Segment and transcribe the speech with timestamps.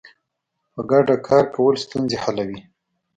[0.73, 2.59] په ګډه کار کول ستونزې حلوي.